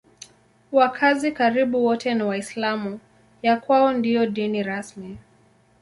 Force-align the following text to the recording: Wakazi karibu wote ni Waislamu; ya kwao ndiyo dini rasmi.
Wakazi 0.71 1.31
karibu 1.31 1.85
wote 1.85 2.13
ni 2.15 2.23
Waislamu; 2.23 2.99
ya 3.41 3.57
kwao 3.57 3.93
ndiyo 3.93 4.25
dini 4.25 4.63
rasmi. 4.63 5.17